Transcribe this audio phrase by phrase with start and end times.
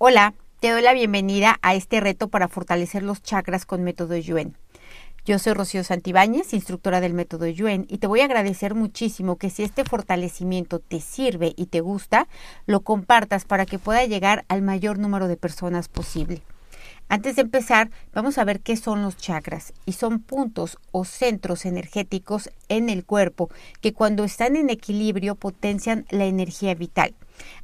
[0.00, 4.56] Hola, te doy la bienvenida a este reto para fortalecer los chakras con método Yuen.
[5.24, 9.50] Yo soy Rocío Santibáñez, instructora del método Yuen, y te voy a agradecer muchísimo que
[9.50, 12.28] si este fortalecimiento te sirve y te gusta,
[12.64, 16.42] lo compartas para que pueda llegar al mayor número de personas posible.
[17.08, 21.66] Antes de empezar, vamos a ver qué son los chakras y son puntos o centros
[21.66, 27.16] energéticos en el cuerpo que cuando están en equilibrio potencian la energía vital.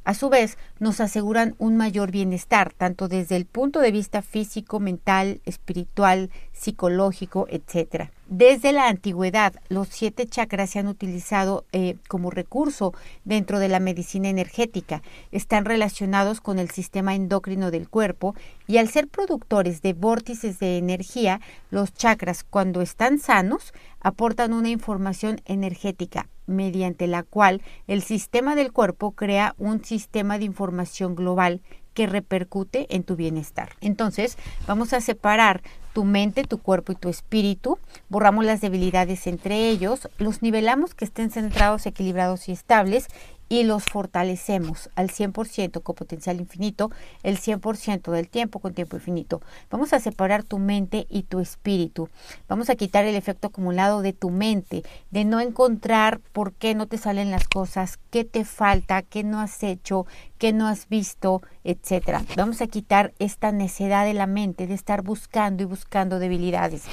[0.03, 4.79] A su vez, nos aseguran un mayor bienestar, tanto desde el punto de vista físico,
[4.79, 8.09] mental, espiritual, psicológico, etc.
[8.27, 12.93] Desde la antigüedad, los siete chakras se han utilizado eh, como recurso
[13.23, 15.03] dentro de la medicina energética.
[15.31, 18.35] Están relacionados con el sistema endocrino del cuerpo
[18.67, 21.39] y al ser productores de vórtices de energía,
[21.69, 28.71] los chakras, cuando están sanos, aportan una información energética mediante la cual el sistema del
[28.71, 31.61] cuerpo crea un sistema de información global
[31.93, 33.69] que repercute en tu bienestar.
[33.81, 35.61] Entonces, vamos a separar
[35.95, 37.79] tu mente, tu cuerpo y tu espíritu,
[38.09, 43.07] borramos las debilidades entre ellos, los nivelamos que estén centrados, equilibrados y estables
[43.47, 46.91] y los fortalecemos al 100% con potencial infinito,
[47.23, 49.41] el 100% del tiempo con tiempo infinito.
[49.69, 52.09] Vamos a separar tu mente y tu espíritu.
[52.47, 56.87] Vamos a quitar el efecto acumulado de tu mente, de no encontrar por qué no
[56.87, 60.07] te salen las cosas, qué te falta, qué no has hecho,
[60.39, 62.23] qué no has visto, etcétera.
[62.35, 65.84] Vamos a quitar esta necedad de la mente de estar buscando y buscando
[66.19, 66.83] debilidades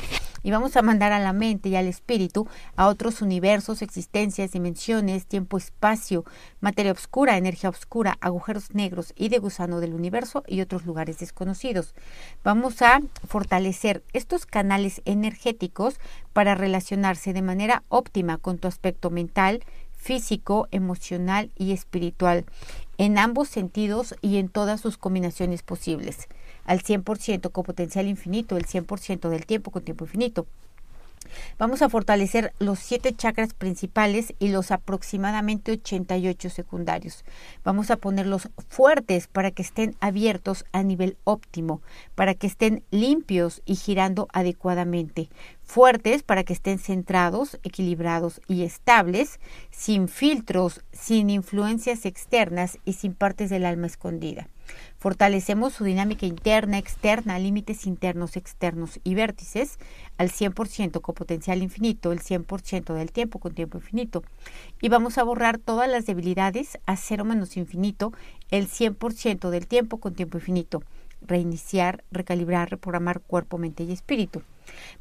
[0.43, 5.27] y vamos a mandar a la mente y al espíritu a otros universos, existencias, dimensiones,
[5.27, 6.25] tiempo, espacio,
[6.61, 11.95] materia oscura, energía oscura, agujeros negros y de gusano del universo y otros lugares desconocidos.
[12.45, 15.99] Vamos a fortalecer estos canales energéticos
[16.33, 22.45] para relacionarse de manera óptima con tu aspecto mental, físico, emocional y espiritual,
[22.99, 26.29] en ambos sentidos y en todas sus combinaciones posibles
[26.65, 30.47] al 100% con potencial infinito, el 100% del tiempo con tiempo infinito.
[31.59, 37.25] Vamos a fortalecer los siete chakras principales y los aproximadamente 88 secundarios.
[37.65, 41.81] Vamos a ponerlos fuertes para que estén abiertos a nivel óptimo,
[42.15, 45.29] para que estén limpios y girando adecuadamente.
[45.63, 49.41] Fuertes para que estén centrados, equilibrados y estables,
[49.71, 54.49] sin filtros, sin influencias externas y sin partes del alma escondida.
[54.99, 59.79] Fortalecemos su dinámica interna, externa, límites internos, externos y vértices
[60.17, 64.23] al 100% con potencial infinito, el 100% del tiempo con tiempo infinito.
[64.81, 68.13] Y vamos a borrar todas las debilidades a cero menos infinito,
[68.51, 70.83] el 100% del tiempo con tiempo infinito.
[71.21, 74.43] Reiniciar, recalibrar, reprogramar cuerpo, mente y espíritu.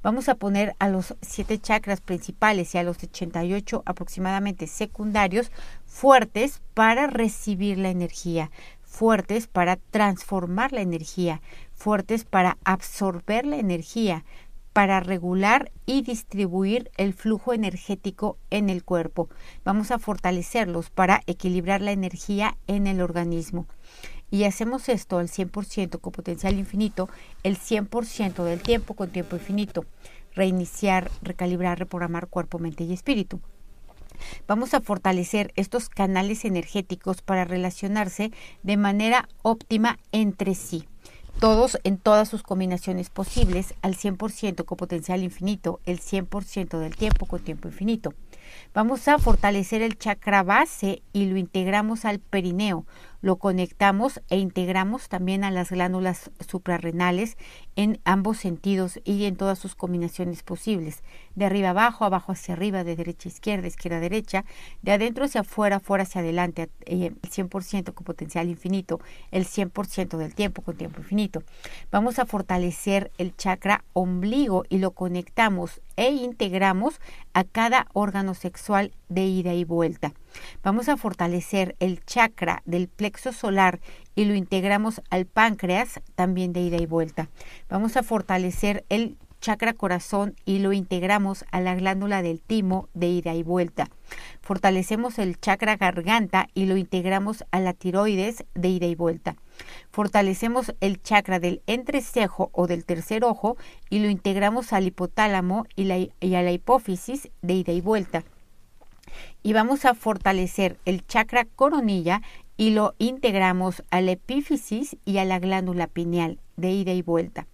[0.02, 5.52] Vamos a poner a los siete chakras principales y a los 88 aproximadamente secundarios
[5.86, 8.50] fuertes para recibir la energía,
[8.92, 11.42] fuertes para transformar la energía,
[11.74, 14.26] fuertes para absorber la energía,
[14.74, 19.30] para regular y distribuir el flujo energético en el cuerpo.
[19.64, 23.66] Vamos a fortalecerlos para equilibrar la energía en el organismo.
[24.30, 27.10] Y hacemos esto al 100% con potencial infinito,
[27.44, 29.86] el 100% del tiempo con tiempo infinito.
[30.36, 33.40] Reiniciar, recalibrar, reprogramar cuerpo, mente y espíritu.
[34.48, 38.32] Vamos a fortalecer estos canales energéticos para relacionarse
[38.64, 40.86] de manera óptima entre sí
[41.42, 47.26] todos en todas sus combinaciones posibles al 100% con potencial infinito, el 100% del tiempo
[47.26, 48.14] con tiempo infinito.
[48.76, 52.86] Vamos a fortalecer el chakra base y lo integramos al perineo,
[53.22, 57.38] lo conectamos e integramos también a las glándulas suprarrenales
[57.76, 61.04] en ambos sentidos y en todas sus combinaciones posibles,
[61.36, 64.46] de arriba abajo, abajo hacia arriba, de derecha a izquierda, izquierda a derecha,
[64.82, 69.00] de adentro hacia afuera, afuera hacia adelante, eh, el 100% con potencial infinito,
[69.32, 71.44] el 100% del tiempo con tiempo infinito.
[71.92, 77.00] Vamos a fortalecer el chakra ombligo y lo conectamos e integramos
[77.36, 80.14] a cada órgano sexual de ida y vuelta.
[80.64, 83.80] Vamos a fortalecer el chakra del plexo solar
[84.16, 87.30] y lo integramos al páncreas también de ida y vuelta.
[87.70, 93.08] Vamos a fortalecer el chakra corazón y lo integramos a la glándula del timo de
[93.08, 93.88] ida y vuelta.
[94.42, 99.36] Fortalecemos el chakra garganta y lo integramos a la tiroides de ida y vuelta.
[99.92, 103.58] Fortalecemos el chakra del entrecejo o del tercer ojo
[103.90, 108.24] y lo integramos al hipotálamo y, a la hipófisis de ida y vuelta.
[109.44, 112.22] Y vamos a fortalecer el chakra coronilla
[112.58, 117.48] y lo integramos a la epífisis y a la glándula pineal de ida y vuelta.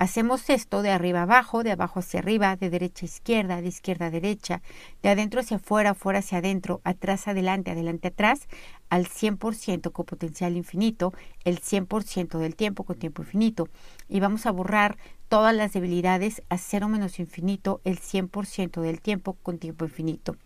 [0.00, 4.06] Hacemos esto de arriba abajo, de abajo hacia arriba, de derecha a izquierda, de izquierda
[4.06, 4.62] a derecha,
[5.02, 8.46] de adentro hacia afuera, afuera hacia adentro, atrás adelante, adelante atrás,
[8.90, 11.12] al 100% con potencial infinito,
[11.44, 13.68] el 100% del tiempo con tiempo infinito.
[14.08, 14.98] Y vamos a borrar
[15.28, 20.36] todas las debilidades a cero menos infinito, el 100% del tiempo con tiempo infinito.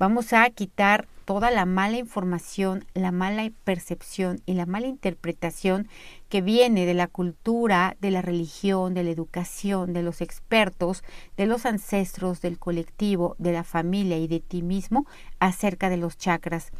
[0.00, 5.88] Vamos a quitar toda la mala información, la mala percepción y la mala interpretación
[6.30, 11.04] que viene de la cultura, de la religión, de la educación, de los expertos,
[11.36, 15.04] de los ancestros, del colectivo, de la familia y de ti mismo
[15.38, 16.70] acerca de los chakras.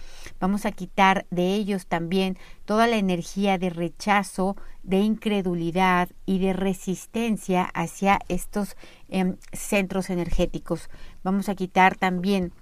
[0.41, 6.55] Vamos a quitar de ellos también toda la energía de rechazo, de incredulidad y de
[6.55, 8.79] resistencia hacia estos
[9.11, 10.89] em, centros energéticos.
[11.23, 12.55] Vamos a quitar también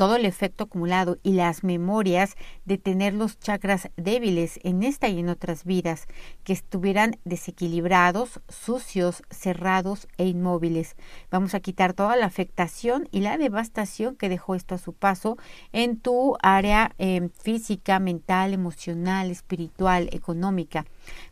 [0.00, 5.18] todo el efecto acumulado y las memorias de tener los chakras débiles en esta y
[5.18, 6.06] en otras vidas,
[6.42, 10.96] que estuvieran desequilibrados, sucios, cerrados e inmóviles.
[11.30, 15.36] Vamos a quitar toda la afectación y la devastación que dejó esto a su paso
[15.70, 20.86] en tu área em, física, mental, emocional, espiritual, económica.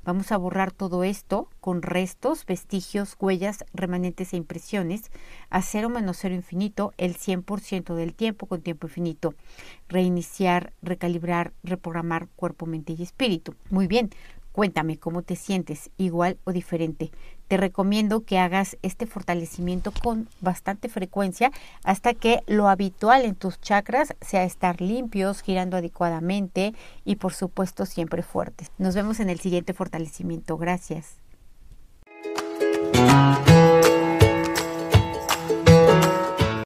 [0.04, 5.10] Vamos a borrar todo esto con restos, vestigios, huellas, remanentes e impresiones
[5.48, 9.34] a cero menos cero infinito el 100% del tiempo tiempo infinito.
[9.88, 13.54] Reiniciar, recalibrar, reprogramar cuerpo, mente y espíritu.
[13.70, 14.10] Muy bien,
[14.58, 17.12] Cuéntame cómo te sientes, igual o diferente.
[17.46, 21.52] Te recomiendo que hagas este fortalecimiento con bastante frecuencia
[21.84, 26.74] hasta que lo habitual en tus chakras sea estar limpios, girando adecuadamente
[27.04, 28.72] y por supuesto siempre fuertes.
[28.78, 30.58] Nos vemos en el siguiente fortalecimiento.
[30.58, 31.18] Gracias.